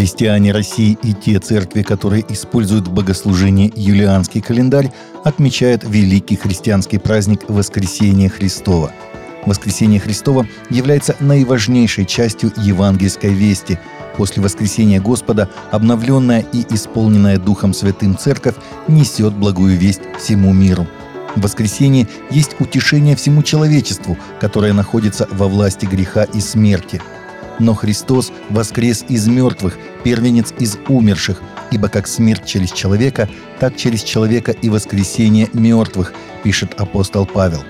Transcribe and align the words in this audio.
Христиане 0.00 0.52
России 0.52 0.96
и 1.02 1.12
те 1.12 1.38
церкви, 1.40 1.82
которые 1.82 2.24
используют 2.32 2.88
в 2.88 2.90
богослужении 2.90 3.70
юлианский 3.76 4.40
календарь, 4.40 4.90
отмечают 5.24 5.84
великий 5.84 6.36
христианский 6.36 6.96
праздник 6.96 7.42
Воскресения 7.50 8.30
Христова. 8.30 8.92
Воскресение 9.44 10.00
Христова 10.00 10.46
является 10.70 11.16
наиважнейшей 11.20 12.06
частью 12.06 12.50
евангельской 12.56 13.34
вести. 13.34 13.78
После 14.16 14.42
воскресения 14.42 15.02
Господа 15.02 15.50
обновленная 15.70 16.46
и 16.50 16.64
исполненная 16.74 17.36
Духом 17.36 17.74
Святым 17.74 18.16
Церковь 18.16 18.56
несет 18.88 19.34
благую 19.34 19.76
весть 19.76 20.00
всему 20.18 20.54
миру– 20.54 20.88
Воскресение 21.36 22.08
есть 22.30 22.56
утешение 22.58 23.14
всему 23.14 23.42
человечеству, 23.42 24.18
которое 24.40 24.72
находится 24.72 25.28
во 25.30 25.46
власти 25.46 25.86
греха 25.86 26.24
и 26.24 26.40
смерти. 26.40 27.00
Но 27.60 27.74
Христос 27.74 28.32
воскрес 28.48 29.04
из 29.08 29.28
мертвых, 29.28 29.78
первенец 30.02 30.52
из 30.58 30.78
умерших, 30.88 31.40
ибо 31.70 31.88
как 31.88 32.08
смерть 32.08 32.46
через 32.46 32.72
человека, 32.72 33.28
так 33.60 33.76
через 33.76 34.02
человека 34.02 34.50
и 34.50 34.68
воскресение 34.70 35.48
мертвых, 35.52 36.14
пишет 36.42 36.74
апостол 36.80 37.26
Павел. 37.26 37.62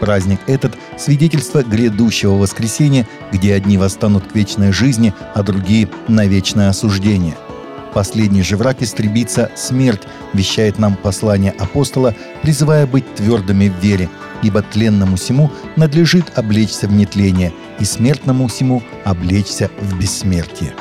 Праздник 0.00 0.40
этот– 0.46 0.76
свидетельство 0.98 1.62
грядущего 1.62 2.32
воскресения, 2.32 3.06
где 3.32 3.54
одни 3.54 3.78
восстанут 3.78 4.26
к 4.26 4.34
вечной 4.34 4.72
жизни, 4.72 5.14
а 5.34 5.42
другие– 5.42 5.88
на 6.08 6.26
вечное 6.26 6.68
осуждение– 6.68 7.36
Последний 7.94 8.42
же 8.42 8.56
враг 8.56 8.82
истребится 8.82 9.50
смерть, 9.56 10.02
вещает 10.32 10.78
нам 10.78 10.94
послание 10.96 11.52
апостола, 11.58 12.14
призывая 12.42 12.86
быть 12.86 13.14
твердыми 13.14 13.68
в 13.68 13.82
вере, 13.82 14.08
ибо 14.42 14.62
тленному 14.62 15.16
всему 15.16 15.50
надлежит 15.76 16.38
облечься 16.38 16.86
в 16.86 16.92
нетление, 16.92 17.52
и 17.80 17.84
смертному 17.84 18.48
всему 18.48 18.82
облечься 19.04 19.70
в 19.80 19.98
бессмертие. 19.98 20.74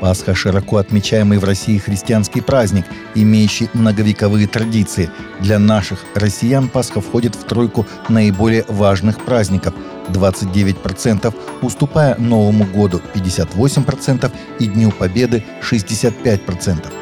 Пасха– 0.00 0.34
широко 0.34 0.78
отмечаемый 0.78 1.38
в 1.38 1.44
России 1.44 1.78
христианский 1.78 2.40
праздник, 2.40 2.86
имеющий 3.14 3.70
многовековые 3.72 4.48
традиции. 4.48 5.10
Для 5.38 5.60
наших 5.60 6.04
россиян 6.16 6.68
Пасха 6.68 7.00
входит 7.00 7.36
в 7.36 7.44
тройку 7.44 7.86
наиболее 8.08 8.64
важных 8.66 9.24
праздников– 9.24 9.74
29%, 10.08 11.32
уступая 11.62 12.16
Новому 12.18 12.64
году 12.64 13.00
58% 13.14 14.32
и 14.58 14.66
Дню 14.66 14.90
Победы 14.90 15.44
65%. 15.62 16.92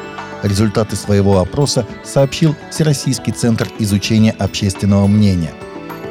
Результаты 0.43 0.95
своего 0.95 1.39
опроса 1.39 1.87
сообщил 2.03 2.55
Всероссийский 2.69 3.33
центр 3.33 3.67
изучения 3.79 4.35
общественного 4.37 5.07
мнения. 5.07 5.51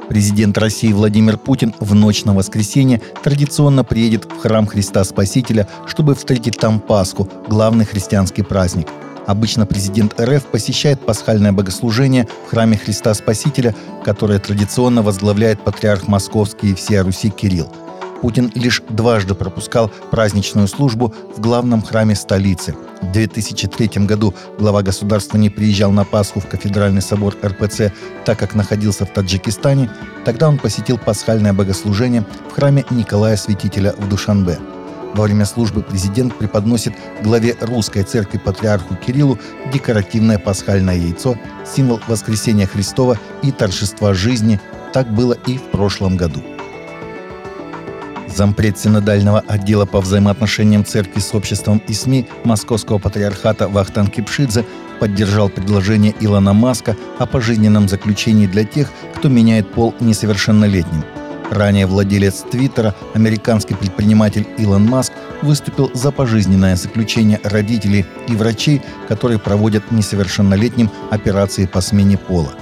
Президент 0.08 0.56
России 0.56 0.92
Владимир 0.92 1.36
Путин 1.36 1.74
в 1.80 1.94
ночь 1.94 2.24
на 2.24 2.32
воскресенье 2.32 3.02
традиционно 3.22 3.84
приедет 3.84 4.24
в 4.24 4.38
храм 4.40 4.66
Христа 4.66 5.04
Спасителя, 5.04 5.68
чтобы 5.86 6.14
встретить 6.14 6.58
там 6.58 6.80
Пасху, 6.80 7.28
главный 7.48 7.84
христианский 7.84 8.42
праздник– 8.42 8.88
Обычно 9.26 9.66
президент 9.66 10.18
РФ 10.20 10.44
посещает 10.44 11.04
пасхальное 11.04 11.52
богослужение 11.52 12.28
в 12.46 12.50
храме 12.50 12.76
Христа 12.76 13.12
Спасителя, 13.12 13.74
которое 14.04 14.38
традиционно 14.38 15.02
возглавляет 15.02 15.60
патриарх 15.60 16.06
Московский 16.06 16.70
и 16.70 16.74
всея 16.74 17.02
Руси 17.02 17.30
Кирилл. 17.30 17.72
Путин 18.22 18.50
лишь 18.54 18.82
дважды 18.88 19.34
пропускал 19.34 19.90
праздничную 20.10 20.68
службу 20.68 21.12
в 21.36 21.40
главном 21.40 21.82
храме 21.82 22.14
столицы. 22.14 22.74
В 23.02 23.12
2003 23.12 24.06
году 24.06 24.34
глава 24.58 24.82
государства 24.82 25.36
не 25.36 25.50
приезжал 25.50 25.92
на 25.92 26.04
Пасху 26.04 26.40
в 26.40 26.46
кафедральный 26.46 27.02
собор 27.02 27.36
РПЦ, 27.44 27.92
так 28.24 28.38
как 28.38 28.54
находился 28.54 29.04
в 29.04 29.12
Таджикистане. 29.12 29.90
Тогда 30.24 30.48
он 30.48 30.58
посетил 30.58 30.98
пасхальное 30.98 31.52
богослужение 31.52 32.24
в 32.50 32.54
храме 32.54 32.84
Николая 32.90 33.36
Святителя 33.36 33.92
в 33.98 34.08
Душанбе. 34.08 34.58
Во 35.14 35.24
время 35.24 35.46
службы 35.46 35.82
президент 35.82 36.34
преподносит 36.36 36.94
главе 37.22 37.56
русской 37.60 38.02
церкви 38.02 38.38
патриарху 38.38 38.96
Кириллу 38.96 39.38
декоративное 39.72 40.38
пасхальное 40.38 40.96
яйцо, 40.96 41.36
символ 41.64 42.00
воскресения 42.06 42.66
Христова 42.66 43.18
и 43.42 43.50
торжества 43.50 44.12
жизни. 44.14 44.60
Так 44.92 45.12
было 45.12 45.32
и 45.46 45.58
в 45.58 45.62
прошлом 45.70 46.16
году. 46.16 46.42
Зампред 48.28 48.78
синодального 48.78 49.42
отдела 49.46 49.86
по 49.86 50.00
взаимоотношениям 50.00 50.84
церкви 50.84 51.20
с 51.20 51.34
обществом 51.34 51.80
и 51.88 51.94
СМИ 51.94 52.28
Московского 52.44 52.98
патриархата 52.98 53.68
Вахтан 53.68 54.08
Кипшидзе 54.08 54.66
поддержал 55.00 55.48
предложение 55.48 56.14
Илона 56.20 56.52
Маска 56.52 56.96
о 57.18 57.24
пожизненном 57.24 57.88
заключении 57.88 58.46
для 58.46 58.64
тех, 58.64 58.90
кто 59.14 59.30
меняет 59.30 59.72
пол 59.72 59.94
несовершеннолетним– 60.00 61.04
Ранее 61.50 61.86
владелец 61.86 62.44
Твиттера, 62.50 62.94
американский 63.14 63.74
предприниматель 63.74 64.46
Илон 64.58 64.84
Маск, 64.84 65.12
выступил 65.42 65.90
за 65.94 66.10
пожизненное 66.10 66.74
заключение 66.76 67.40
родителей 67.44 68.04
и 68.28 68.34
врачей, 68.34 68.82
которые 69.06 69.38
проводят 69.38 69.92
несовершеннолетним 69.92 70.90
операции 71.10 71.66
по 71.66 71.80
смене 71.80 72.18
пола. 72.18 72.52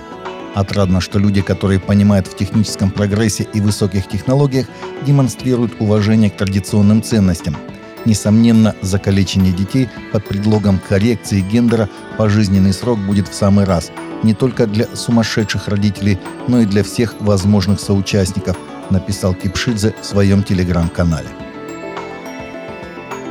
Отрадно, 0.54 1.00
что 1.00 1.18
люди, 1.18 1.40
которые 1.40 1.80
понимают 1.80 2.26
в 2.26 2.36
техническом 2.36 2.90
прогрессе 2.90 3.48
и 3.54 3.60
высоких 3.60 4.06
технологиях, 4.06 4.66
демонстрируют 5.04 5.72
уважение 5.80 6.30
к 6.30 6.36
традиционным 6.36 7.02
ценностям. 7.02 7.56
Несомненно, 8.04 8.74
закалечение 8.82 9.52
детей 9.52 9.88
под 10.12 10.28
предлогом 10.28 10.78
коррекции 10.78 11.40
гендера 11.40 11.88
пожизненный 12.18 12.74
срок 12.74 12.98
будет 12.98 13.28
в 13.28 13.34
самый 13.34 13.64
раз– 13.64 13.90
не 14.22 14.32
только 14.32 14.66
для 14.66 14.86
сумасшедших 14.94 15.68
родителей, 15.68 16.18
но 16.48 16.60
и 16.60 16.64
для 16.64 16.82
всех 16.82 17.14
возможных 17.20 17.78
соучастников– 17.78 18.56
написал 18.90 19.34
Кипшидзе 19.34 19.94
в 20.00 20.04
своем 20.04 20.42
телеграм-канале. 20.42 21.28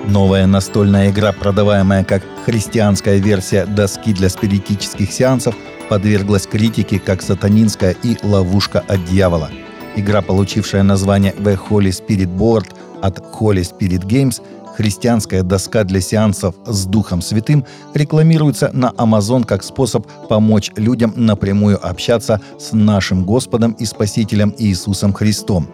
Новая 0.05 0.47
настольная 0.47 1.11
игра, 1.11 1.31
продаваемая 1.31 2.03
как 2.03 2.23
христианская 2.45 3.19
версия 3.19 3.65
доски 3.65 4.13
для 4.13 4.29
спиритических 4.29 5.11
сеансов, 5.11 5.55
подверглась 5.89 6.45
критике 6.45 6.99
как 6.99 7.21
сатанинская 7.21 7.95
и 8.03 8.17
ловушка 8.21 8.83
от 8.87 9.05
дьявола. 9.05 9.49
Игра, 9.95 10.21
получившая 10.21 10.83
название 10.83 11.33
The 11.33 11.57
Holy 11.69 11.89
Spirit 11.89 12.35
Board 12.35 12.75
от 13.01 13.19
Holy 13.19 13.61
Spirit 13.61 14.05
Games, 14.05 14.41
Христианская 14.75 15.43
доска 15.43 15.83
для 15.83 16.01
сеансов 16.01 16.55
с 16.65 16.85
Духом 16.85 17.21
Святым 17.21 17.65
рекламируется 17.93 18.71
на 18.73 18.91
Amazon 18.97 19.45
как 19.45 19.63
способ 19.63 20.07
помочь 20.27 20.71
людям 20.75 21.13
напрямую 21.15 21.85
общаться 21.85 22.41
с 22.59 22.73
нашим 22.73 23.25
Господом 23.25 23.73
и 23.73 23.85
Спасителем 23.85 24.53
Иисусом 24.57 25.13
Христом. 25.13 25.67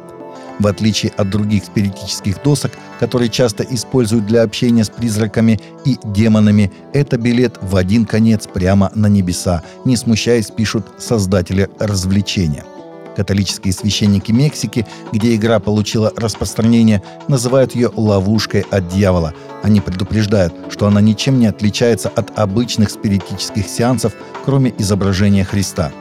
В 0.59 0.67
отличие 0.67 1.13
от 1.15 1.29
других 1.29 1.63
спиритических 1.63 2.43
досок, 2.43 2.73
которые 2.99 3.29
часто 3.29 3.63
используют 3.63 4.25
для 4.25 4.43
общения 4.43 4.83
с 4.83 4.89
призраками 4.89 5.59
и 5.85 5.97
демонами, 6.03 6.69
это 6.93 7.17
билет 7.17 7.57
в 7.61 7.77
один 7.77 8.05
конец 8.05 8.45
прямо 8.45 8.91
на 8.93 9.07
небеса, 9.07 9.63
не 9.85 9.95
смущаясь, 9.95 10.51
пишут 10.51 10.85
создатели 10.97 11.69
развлечения– 11.79 12.65
Католические 13.19 13.73
священники 13.73 14.31
Мексики, 14.31 14.87
где 15.11 15.35
игра 15.35 15.59
получила 15.59 16.13
распространение, 16.15 17.03
называют 17.27 17.75
ее 17.75 17.91
ловушкой 17.93 18.61
от 18.71 18.87
дьявола. 18.87 19.33
Они 19.61 19.81
предупреждают, 19.81 20.53
что 20.69 20.87
она 20.87 21.01
ничем 21.01 21.37
не 21.37 21.47
отличается 21.47 22.07
от 22.07 22.39
обычных 22.39 22.89
спиритических 22.89 23.67
сеансов, 23.67 24.13
кроме 24.45 24.73
изображения 24.77 25.43
Христа. 25.43 25.91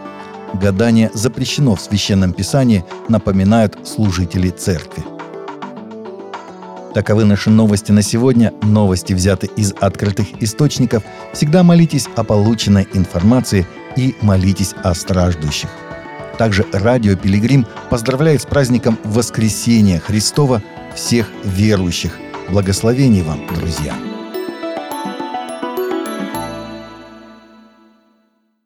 Гадание 0.55 1.11
запрещено 1.13 1.75
в 1.75 1.81
Священном 1.81 2.33
Писании, 2.33 2.85
напоминают 3.09 3.77
служители 3.83 4.51
церкви. 4.51 5.03
Таковы 6.95 7.25
наши 7.25 7.51
новости 7.51 7.91
на 7.91 8.03
сегодня. 8.03 8.55
Новости 8.63 9.13
взяты 9.13 9.51
из 9.57 9.73
открытых 9.73 10.41
источников. 10.41 11.03
Всегда 11.33 11.65
молитесь 11.65 12.07
о 12.15 12.23
полученной 12.23 12.87
информации 12.95 13.67
и 13.97 14.15
молитесь 14.23 14.73
о 14.85 14.95
страждущих. 14.95 15.69
Также 16.39 16.65
радио 16.73 17.17
«Пилигрим» 17.17 17.67
поздравляет 17.91 18.43
с 18.43 18.47
праздником 18.47 18.97
Воскресения 19.03 19.99
Христова 19.99 20.63
всех 20.95 21.31
верующих. 21.45 22.17
Благословений 22.49 23.23
вам, 23.23 23.41
друзья! 23.55 24.08